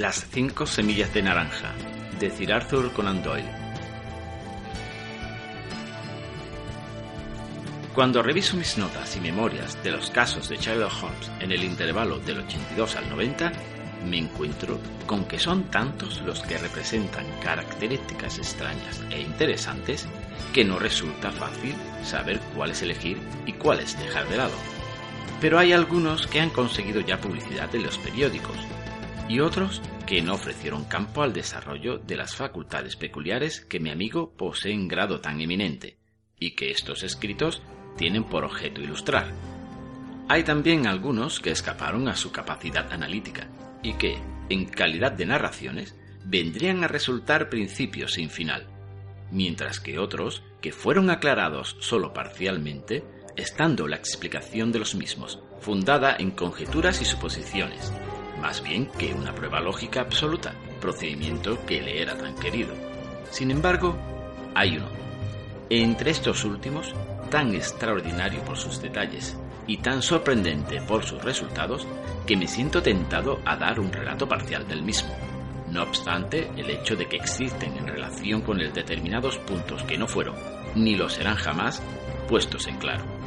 [0.00, 1.74] Las cinco semillas de naranja,
[2.18, 3.50] de Sir Arthur Conan Doyle.
[7.94, 12.18] Cuando reviso mis notas y memorias de los casos de Sherlock Holmes en el intervalo
[12.18, 13.52] del 82 al 90,
[14.08, 20.08] me encuentro con que son tantos los que representan características extrañas e interesantes
[20.54, 21.74] que no resulta fácil
[22.04, 24.56] saber cuáles elegir y cuáles dejar de lado.
[25.42, 28.56] Pero hay algunos que han conseguido ya publicidad en los periódicos
[29.30, 34.32] y otros que no ofrecieron campo al desarrollo de las facultades peculiares que mi amigo
[34.36, 35.98] posee en grado tan eminente
[36.36, 37.62] y que estos escritos
[37.96, 39.32] tienen por objeto ilustrar.
[40.28, 43.46] Hay también algunos que escaparon a su capacidad analítica
[43.84, 48.66] y que, en calidad de narraciones, vendrían a resultar principios sin final,
[49.30, 53.04] mientras que otros que fueron aclarados solo parcialmente,
[53.36, 57.92] estando la explicación de los mismos fundada en conjeturas y suposiciones,
[58.40, 62.74] más bien que una prueba lógica absoluta, procedimiento que le era tan querido.
[63.30, 63.96] Sin embargo,
[64.54, 64.88] hay uno.
[65.68, 66.94] Entre estos últimos,
[67.30, 69.36] tan extraordinario por sus detalles
[69.66, 71.86] y tan sorprendente por sus resultados,
[72.26, 75.14] que me siento tentado a dar un relato parcial del mismo.
[75.70, 80.08] No obstante, el hecho de que existen en relación con él determinados puntos que no
[80.08, 80.34] fueron,
[80.74, 81.80] ni lo serán jamás,
[82.28, 83.19] puestos en claro.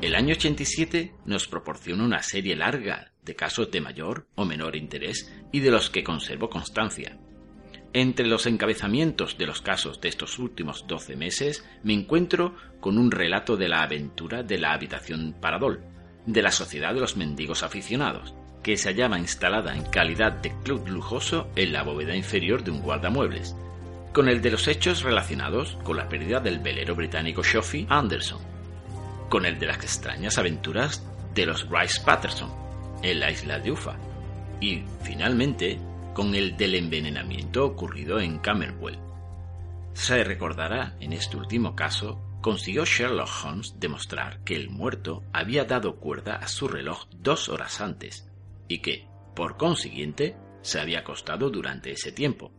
[0.00, 5.32] El año 87 nos proporciona una serie larga de casos de mayor o menor interés
[5.50, 7.18] y de los que conservo constancia.
[7.92, 13.10] Entre los encabezamientos de los casos de estos últimos 12 meses me encuentro con un
[13.10, 15.82] relato de la aventura de la habitación Paradol,
[16.26, 20.86] de la Sociedad de los Mendigos Aficionados, que se hallaba instalada en calidad de club
[20.86, 23.56] lujoso en la bóveda inferior de un guardamuebles,
[24.12, 28.57] con el de los hechos relacionados con la pérdida del velero británico Shoffy Anderson,
[29.28, 32.50] con el de las extrañas aventuras de los Rice Patterson
[33.02, 33.96] en la isla de Ufa,
[34.60, 35.78] y finalmente
[36.14, 38.98] con el del envenenamiento ocurrido en Camberwell.
[39.92, 45.96] Se recordará en este último caso consiguió Sherlock Holmes demostrar que el muerto había dado
[45.96, 48.28] cuerda a su reloj dos horas antes
[48.68, 52.52] y que, por consiguiente, se había acostado durante ese tiempo,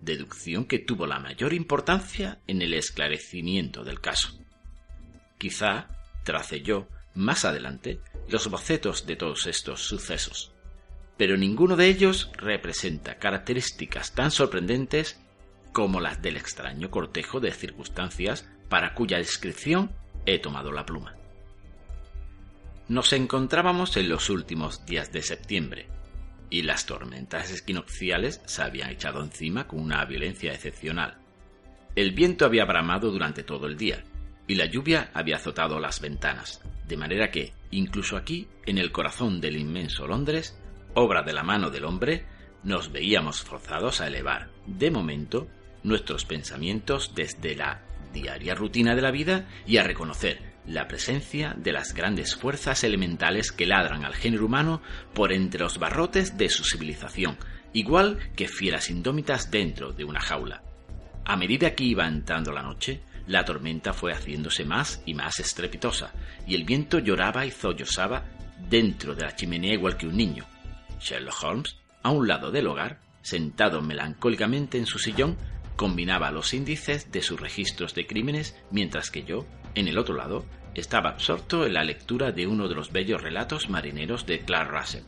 [0.00, 4.38] deducción que tuvo la mayor importancia en el esclarecimiento del caso.
[5.38, 5.88] Quizá
[6.30, 7.98] trace yo, más adelante,
[8.28, 10.52] los bocetos de todos estos sucesos,
[11.16, 15.20] pero ninguno de ellos representa características tan sorprendentes
[15.72, 19.90] como las del extraño cortejo de circunstancias para cuya descripción
[20.24, 21.16] he tomado la pluma.
[22.86, 25.88] Nos encontrábamos en los últimos días de septiembre,
[26.48, 31.16] y las tormentas esquinocciales se habían echado encima con una violencia excepcional.
[31.96, 34.04] El viento había bramado durante todo el día,
[34.50, 39.40] y la lluvia había azotado las ventanas, de manera que, incluso aquí, en el corazón
[39.40, 40.60] del inmenso Londres,
[40.94, 42.26] obra de la mano del hombre,
[42.64, 45.46] nos veíamos forzados a elevar, de momento,
[45.84, 51.70] nuestros pensamientos desde la diaria rutina de la vida y a reconocer la presencia de
[51.70, 54.82] las grandes fuerzas elementales que ladran al género humano
[55.14, 57.38] por entre los barrotes de su civilización,
[57.72, 60.64] igual que fieras indómitas dentro de una jaula.
[61.24, 66.12] A medida que iba entrando la noche, la tormenta fue haciéndose más y más estrepitosa,
[66.46, 68.24] y el viento lloraba y zollosaba
[68.68, 70.44] dentro de la chimenea igual que un niño.
[71.00, 75.36] Sherlock Holmes, a un lado del hogar, sentado melancólicamente en su sillón,
[75.76, 80.44] combinaba los índices de sus registros de crímenes, mientras que yo, en el otro lado,
[80.74, 85.04] estaba absorto en la lectura de uno de los bellos relatos marineros de Clark Russell.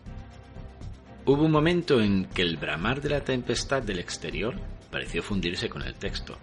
[1.25, 4.59] Hubo un momento en que el bramar de la tempestad del exterior
[4.91, 6.39] pareció fundirse con el texto,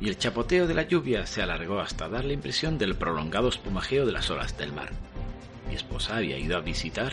[0.00, 4.06] y el chapoteo de la lluvia se alargó hasta dar la impresión del prolongado espumajeo
[4.06, 4.90] de las olas del mar.
[5.68, 7.12] Mi esposa había ido a visitar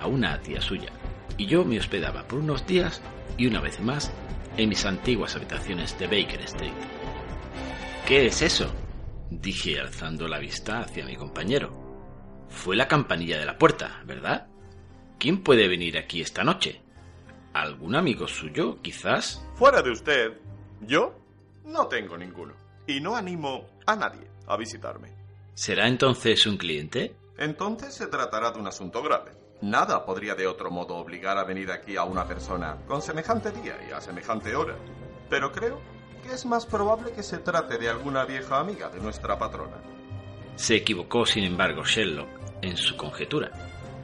[0.00, 0.90] a una tía suya,
[1.36, 3.02] y yo me hospedaba por unos días
[3.36, 4.10] y una vez más
[4.56, 6.72] en mis antiguas habitaciones de Baker Street.
[8.06, 8.72] ¿Qué es eso?
[9.30, 11.72] dije alzando la vista hacia mi compañero.
[12.48, 14.48] Fue la campanilla de la puerta, ¿verdad?
[15.18, 16.80] ¿Quién puede venir aquí esta noche?
[17.52, 19.46] ¿Algún amigo suyo, quizás?
[19.54, 20.32] Fuera de usted,
[20.80, 21.19] yo
[21.64, 22.54] no tengo ninguno.
[22.86, 25.14] Y no animo a nadie a visitarme.
[25.54, 27.14] ¿Será entonces un cliente?
[27.38, 29.32] Entonces se tratará de un asunto grave.
[29.62, 33.76] Nada podría de otro modo obligar a venir aquí a una persona con semejante día
[33.88, 34.76] y a semejante hora.
[35.28, 35.80] Pero creo
[36.22, 39.76] que es más probable que se trate de alguna vieja amiga de nuestra patrona.
[40.56, 42.28] Se equivocó, sin embargo, Sherlock
[42.62, 43.50] en su conjetura,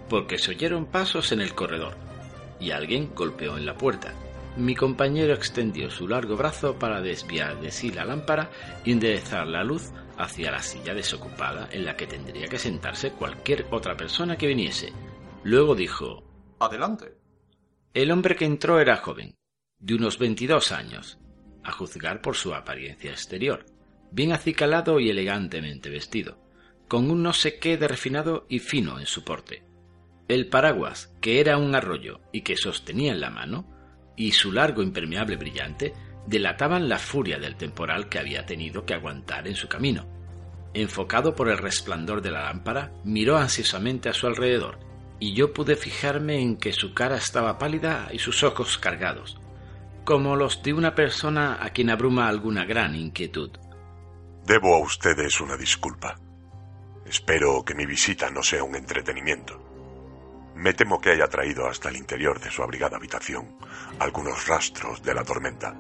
[0.08, 1.96] porque se oyeron pasos en el corredor
[2.60, 4.14] y alguien golpeó en la puerta.
[4.56, 8.50] Mi compañero extendió su largo brazo para desviar de sí la lámpara
[8.84, 13.66] y enderezar la luz hacia la silla desocupada en la que tendría que sentarse cualquier
[13.70, 14.94] otra persona que viniese.
[15.44, 16.24] Luego dijo
[16.58, 17.18] Adelante.
[17.92, 19.36] El hombre que entró era joven,
[19.78, 21.18] de unos veintidós años,
[21.62, 23.66] a juzgar por su apariencia exterior,
[24.10, 26.38] bien acicalado y elegantemente vestido,
[26.88, 29.64] con un no sé qué de refinado y fino en su porte.
[30.28, 33.75] El paraguas, que era un arroyo y que sostenía en la mano,
[34.16, 35.92] y su largo impermeable brillante,
[36.26, 40.06] delataban la furia del temporal que había tenido que aguantar en su camino.
[40.74, 44.78] Enfocado por el resplandor de la lámpara, miró ansiosamente a su alrededor,
[45.18, 49.38] y yo pude fijarme en que su cara estaba pálida y sus ojos cargados,
[50.04, 53.50] como los de una persona a quien abruma alguna gran inquietud.
[54.44, 56.20] Debo a ustedes una disculpa.
[57.06, 59.65] Espero que mi visita no sea un entretenimiento.
[60.56, 63.58] Me temo que haya traído hasta el interior de su abrigada habitación
[63.98, 65.76] algunos rastros de la tormenta.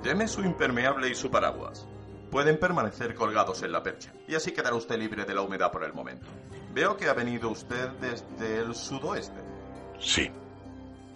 [0.00, 1.84] Deme su impermeable y su paraguas.
[2.30, 5.82] Pueden permanecer colgados en la percha, y así quedará usted libre de la humedad por
[5.82, 6.26] el momento.
[6.72, 9.40] Veo que ha venido usted desde el sudoeste.
[9.98, 10.30] Sí,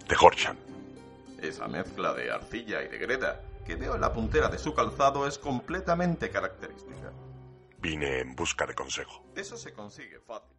[0.09, 0.57] de Horsham.
[1.41, 5.25] Esa mezcla de arcilla y de greda que veo en la puntera de su calzado
[5.27, 7.13] es completamente característica.
[7.77, 9.23] Vine en busca de consejo.
[9.33, 10.58] Eso se consigue fácil.